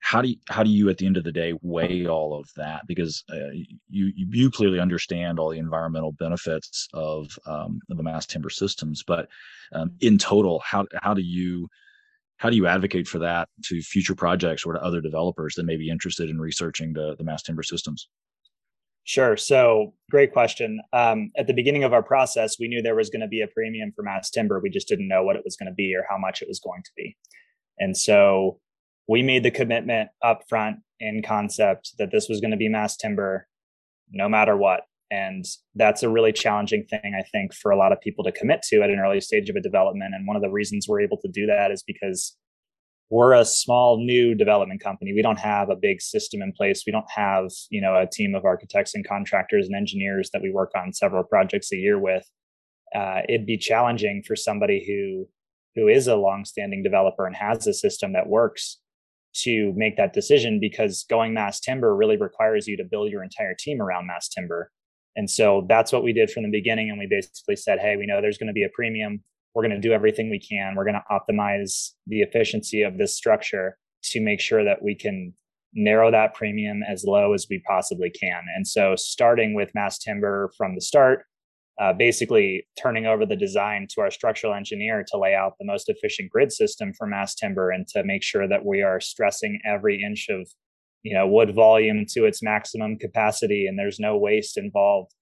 [0.00, 2.48] how do you, how do you at the end of the day weigh all of
[2.56, 3.50] that because uh,
[3.88, 9.02] you you clearly understand all the environmental benefits of, um, of the mass timber systems
[9.06, 9.28] but
[9.72, 11.68] um, in total how how do you
[12.40, 15.76] how do you advocate for that to future projects or to other developers that may
[15.76, 18.08] be interested in researching the, the mass timber systems?
[19.04, 19.36] Sure.
[19.36, 20.80] So, great question.
[20.94, 23.46] Um, at the beginning of our process, we knew there was going to be a
[23.48, 24.58] premium for mass timber.
[24.58, 26.60] We just didn't know what it was going to be or how much it was
[26.60, 27.14] going to be.
[27.78, 28.58] And so,
[29.10, 32.96] we made the commitment up front in concept that this was going to be mass
[32.96, 33.48] timber
[34.12, 34.82] no matter what.
[35.10, 35.44] And
[35.74, 38.82] that's a really challenging thing, I think, for a lot of people to commit to
[38.82, 40.14] at an early stage of a development.
[40.14, 42.36] And one of the reasons we're able to do that is because
[43.10, 45.12] we're a small new development company.
[45.12, 46.84] We don't have a big system in place.
[46.86, 50.52] We don't have, you know, a team of architects and contractors and engineers that we
[50.52, 52.30] work on several projects a year with.
[52.94, 55.26] Uh, it'd be challenging for somebody who
[55.74, 58.79] who is a long-standing developer and has a system that works
[59.32, 63.54] to make that decision because going mass timber really requires you to build your entire
[63.54, 64.70] team around mass timber
[65.16, 66.90] and so that's what we did from the beginning.
[66.90, 69.22] And we basically said, hey, we know there's going to be a premium.
[69.54, 70.74] We're going to do everything we can.
[70.76, 75.34] We're going to optimize the efficiency of this structure to make sure that we can
[75.74, 78.42] narrow that premium as low as we possibly can.
[78.54, 81.24] And so, starting with mass timber from the start,
[81.80, 85.88] uh, basically turning over the design to our structural engineer to lay out the most
[85.88, 90.02] efficient grid system for mass timber and to make sure that we are stressing every
[90.02, 90.46] inch of
[91.02, 95.14] you know wood volume to its maximum capacity and there's no waste involved.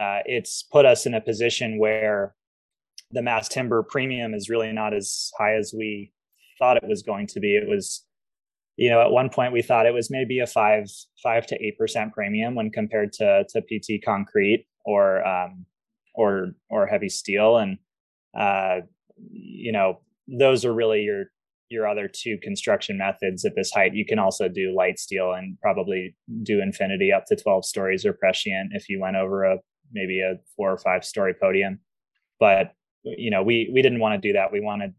[0.00, 2.34] Uh, it's put us in a position where
[3.10, 6.12] the mass timber premium is really not as high as we
[6.58, 7.56] thought it was going to be.
[7.56, 8.06] It was
[8.76, 10.86] you know at one point we thought it was maybe a five
[11.22, 15.66] five to eight percent premium when compared to to pt concrete or um,
[16.16, 17.56] or or heavy steel.
[17.56, 17.78] And
[18.38, 18.80] uh,
[19.30, 21.24] you know those are really your
[21.68, 23.44] your other two construction methods.
[23.44, 27.36] At this height you can also do light steel and probably do infinity up to
[27.36, 29.58] 12 stories or prescient if you went over a
[29.92, 31.80] maybe a four or five story podium.
[32.40, 32.72] But
[33.04, 34.52] you know we we didn't want to do that.
[34.52, 34.94] We wanted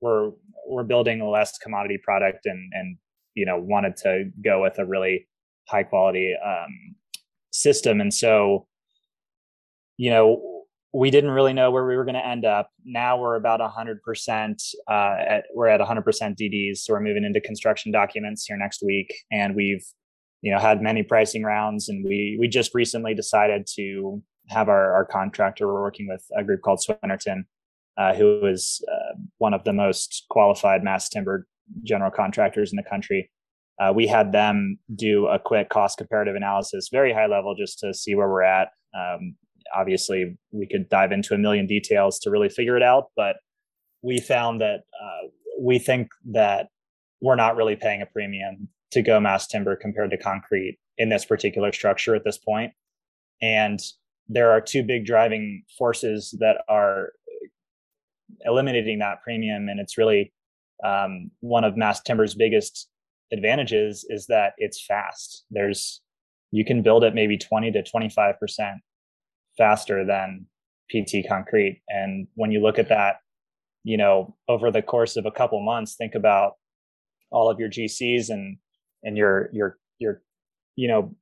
[0.00, 0.32] we're
[0.68, 2.96] we're building a less commodity product and and
[3.34, 5.28] you know wanted to go with a really
[5.68, 6.94] high quality um,
[7.50, 8.00] system.
[8.00, 8.66] And so
[9.96, 10.56] you know,
[10.92, 12.70] we didn't really know where we were going to end up.
[12.84, 14.74] Now we're about 100%.
[14.88, 16.04] Uh, at, we're at 100%
[16.36, 19.84] DDs, so we're moving into construction documents here next week, and we've,
[20.40, 24.94] you know, had many pricing rounds, and we we just recently decided to have our
[24.94, 25.66] our contractor.
[25.66, 27.44] We're working with a group called Swinerton,
[27.98, 31.46] uh, who is uh, one of the most qualified mass timber
[31.82, 33.30] general contractors in the country.
[33.78, 37.92] Uh, we had them do a quick cost comparative analysis, very high level, just to
[37.92, 38.68] see where we're at.
[38.96, 39.34] Um,
[39.74, 43.36] obviously we could dive into a million details to really figure it out but
[44.02, 45.28] we found that uh,
[45.60, 46.68] we think that
[47.20, 51.24] we're not really paying a premium to go mass timber compared to concrete in this
[51.24, 52.72] particular structure at this point.
[53.42, 53.80] And
[54.28, 57.10] there are two big driving forces that are
[58.42, 60.32] eliminating that premium and it's really
[60.84, 62.88] um, one of mass timber's biggest
[63.32, 65.44] advantages is that it's fast.
[65.50, 66.00] There's
[66.52, 68.76] you can build it maybe 20 to 25 percent
[69.56, 70.46] faster than
[70.90, 71.82] PT concrete.
[71.88, 73.16] And when you look at that,
[73.84, 76.54] you know, over the course of a couple months, think about
[77.30, 78.58] all of your GCs and
[79.02, 80.22] and your your your
[80.76, 81.14] you know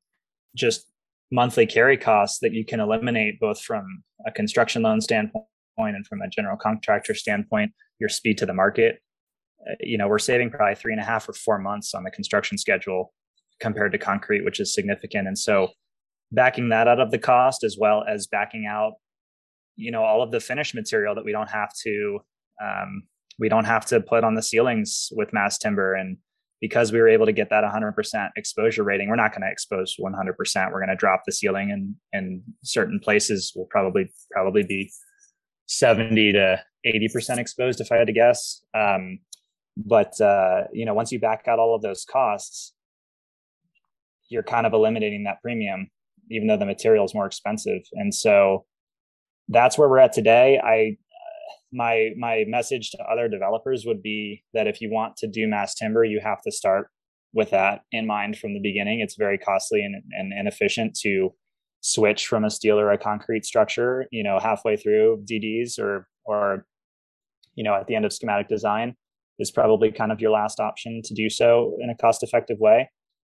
[0.55, 0.87] just
[1.30, 5.45] monthly carry costs that you can eliminate both from a construction loan standpoint
[5.76, 9.01] and from a general contractor standpoint, your speed to the market.
[9.68, 12.11] Uh, you know, we're saving probably three and a half or four months on the
[12.11, 13.12] construction schedule
[13.61, 15.26] compared to concrete, which is significant.
[15.26, 15.70] And so
[16.35, 18.95] backing that out of the cost as well as backing out
[19.76, 22.20] you know all of the finished material that we don't have to
[22.62, 23.05] um,
[23.39, 25.95] we don't have to put on the ceilings with mass timber.
[25.95, 26.18] And
[26.61, 29.97] because we were able to get that 100% exposure rating we're not going to expose
[30.01, 33.53] 100% we're going to drop the ceiling and and certain places.
[33.55, 34.91] Will probably probably be
[35.66, 38.62] 70 to 80% exposed if i had to guess.
[38.74, 39.20] Um,
[39.76, 42.72] but uh, you know once you back out all of those costs
[44.30, 45.91] you're kind of eliminating that premium
[46.30, 47.82] even though the material is more expensive.
[47.92, 48.64] And so
[49.48, 50.60] that's where we're at today.
[50.62, 50.96] I
[51.72, 55.74] my my message to other developers would be that if you want to do mass
[55.74, 56.88] timber, you have to start
[57.32, 59.00] with that in mind from the beginning.
[59.00, 61.34] It's very costly and, and inefficient to
[61.80, 66.66] switch from a steel or a concrete structure, you know, halfway through DDs or or
[67.54, 68.94] you know at the end of schematic design
[69.38, 72.88] is probably kind of your last option to do so in a cost effective way.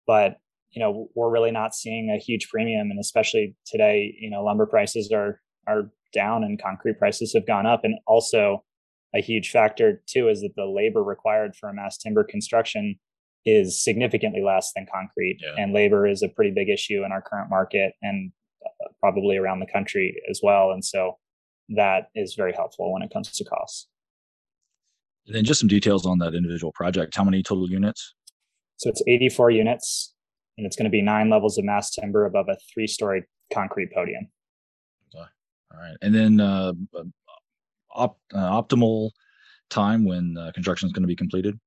[0.05, 0.38] But
[0.76, 4.65] you know we're really not seeing a huge premium and especially today you know lumber
[4.65, 7.82] prices are are down and concrete prices have gone up.
[7.84, 8.63] And also
[9.13, 12.95] a huge factor too is that the labor required for a mass timber construction
[13.45, 15.39] is significantly less than concrete.
[15.43, 15.61] Yeah.
[15.61, 18.32] and labor is a pretty big issue in our current market and
[18.65, 20.71] uh, probably around the country as well.
[20.71, 21.17] And so
[21.69, 23.88] that is very helpful when it comes to costs.
[25.28, 27.15] And then just some details on that individual project.
[27.15, 28.15] How many total units?
[28.78, 30.14] So it's 84 units
[30.58, 33.91] and it's going to be nine levels of mass timber above a three story concrete
[33.93, 34.28] podium.
[35.14, 35.26] Okay.
[35.74, 35.97] All right.
[36.01, 36.74] And then uh,
[37.93, 39.12] op- uh, optimal
[39.70, 41.60] time when uh, construction is going to be completed?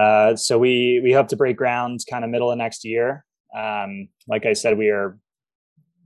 [0.00, 3.24] Uh, so we we hope to break ground kind of middle of next year.
[3.54, 5.18] Um, like I said, we are,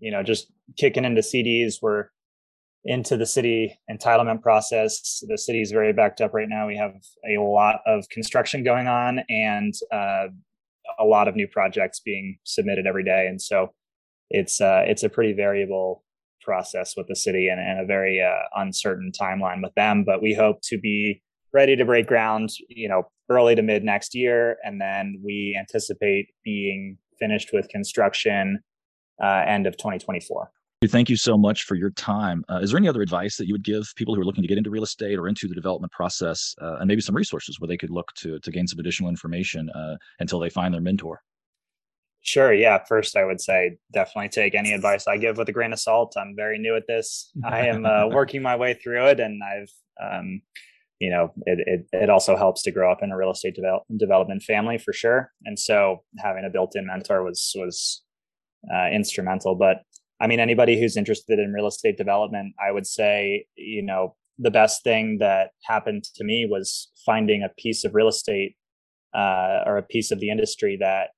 [0.01, 1.77] you know, just kicking into CDs.
[1.81, 2.07] We're
[2.85, 5.23] into the city entitlement process.
[5.27, 6.67] The city is very backed up right now.
[6.67, 6.95] We have
[7.29, 10.27] a lot of construction going on, and uh,
[10.99, 13.73] a lot of new projects being submitted every day, and so
[14.31, 16.03] it's uh, it's a pretty variable
[16.43, 20.05] process with the city and, and a very uh, uncertain timeline with them.
[20.05, 21.23] But we hope to be
[21.53, 26.29] ready to break ground, you know, early to mid next year, and then we anticipate
[26.45, 28.61] being finished with construction
[29.23, 30.51] uh, end of 2024.
[30.85, 32.45] Thank you so much for your time.
[32.51, 34.49] Uh, is there any other advice that you would give people who are looking to
[34.49, 37.67] get into real estate or into the development process, uh, and maybe some resources where
[37.67, 41.23] they could look to to gain some additional information uh, until they find their mentor?
[42.21, 42.53] Sure.
[42.53, 42.83] Yeah.
[42.89, 46.15] First, I would say definitely take any advice I give with a grain of salt.
[46.17, 47.31] I'm very new at this.
[47.45, 49.71] I am uh, working my way through it, and I've,
[50.03, 50.43] um,
[50.99, 53.85] you know, it, it, it also helps to grow up in a real estate develop,
[53.97, 55.31] development family for sure.
[55.45, 58.03] And so having a built-in mentor was was
[58.75, 59.55] uh, instrumental.
[59.55, 59.83] But
[60.21, 64.51] I mean, anybody who's interested in real estate development, I would say, you know, the
[64.51, 68.57] best thing that happened to me was finding a piece of real estate
[69.15, 71.09] uh, or a piece of the industry that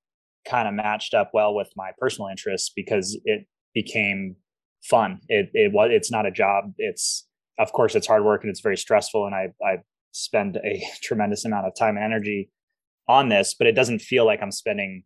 [0.48, 4.36] kind of matched up well with my personal interests because it became
[4.82, 5.20] fun.
[5.28, 6.72] It it was it's not a job.
[6.78, 7.26] It's
[7.58, 9.78] of course it's hard work and it's very stressful and I I
[10.12, 12.50] spend a tremendous amount of time and energy
[13.08, 15.04] on this, but it doesn't feel like I'm spending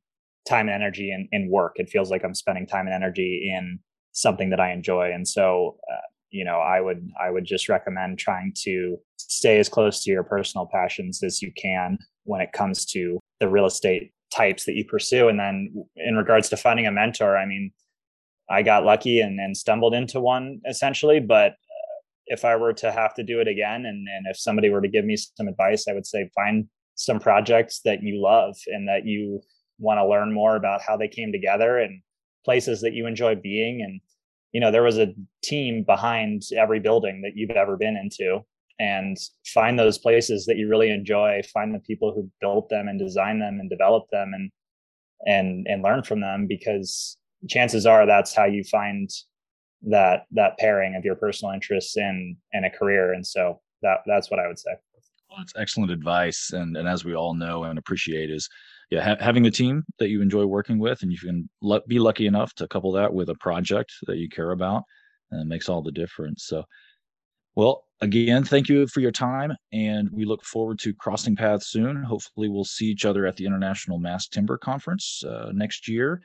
[0.49, 1.74] time and energy in, in work.
[1.76, 3.78] It feels like I'm spending time and energy in
[4.12, 5.12] something that I enjoy.
[5.12, 9.68] And so, uh, you know, I would I would just recommend trying to stay as
[9.68, 14.12] close to your personal passions as you can when it comes to the real estate
[14.34, 15.28] types that you pursue.
[15.28, 17.70] And then in regards to finding a mentor, I mean,
[18.51, 22.90] I got lucky and, and stumbled into one essentially, but uh, if I were to
[22.90, 25.86] have to do it again, and, and if somebody were to give me some advice,
[25.88, 29.40] I would say find some projects that you love and that you
[29.83, 32.01] want to learn more about how they came together and
[32.45, 33.83] places that you enjoy being.
[33.83, 34.01] And,
[34.53, 38.41] you know, there was a team behind every building that you've ever been into.
[38.78, 39.16] And
[39.47, 41.43] find those places that you really enjoy.
[41.53, 44.51] Find the people who built them and designed them and developed them and
[45.24, 47.16] and and learn from them because
[47.49, 49.09] chances are that's how you find
[49.83, 53.12] that that pairing of your personal interests in in a career.
[53.12, 54.72] And so that that's what i would say.
[55.28, 56.51] Well, that's excellent advice.
[56.53, 58.49] And and as we all know and appreciate is
[58.93, 61.99] yeah ha- having a team that you enjoy working with and you can l- be
[61.99, 64.82] lucky enough to couple that with a project that you care about
[65.30, 66.62] and makes all the difference so
[67.55, 72.03] well, again, thank you for your time, and we look forward to crossing paths soon.
[72.03, 76.22] Hopefully, we'll see each other at the International Mass Timber Conference uh, next year,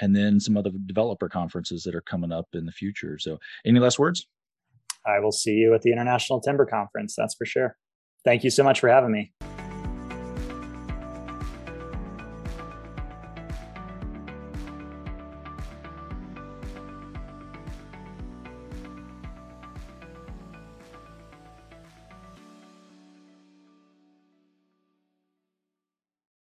[0.00, 3.18] and then some other developer conferences that are coming up in the future.
[3.20, 4.26] So, any last words?
[5.06, 7.14] I will see you at the International Timber Conference.
[7.16, 7.76] That's for sure.
[8.24, 9.32] Thank you so much for having me.